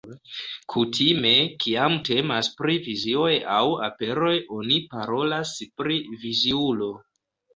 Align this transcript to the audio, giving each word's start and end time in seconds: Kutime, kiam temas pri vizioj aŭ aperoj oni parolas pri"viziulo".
Kutime, 0.73 1.33
kiam 1.63 1.97
temas 2.09 2.49
pri 2.61 2.77
vizioj 2.87 3.35
aŭ 3.57 3.67
aperoj 3.89 4.33
oni 4.57 4.79
parolas 4.95 5.51
pri"viziulo". 5.83 6.89